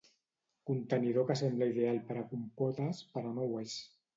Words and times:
Contenidor 0.69 1.27
que 1.27 1.35
sembla 1.41 1.67
ideal 1.73 2.01
per 2.09 2.17
a 2.23 2.27
compotes 2.33 3.05
però 3.15 3.37
no 3.39 3.47
ho 3.51 3.65
és. 3.69 3.79